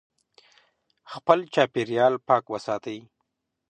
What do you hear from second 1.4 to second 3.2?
چاپیریال پاک وساتئ.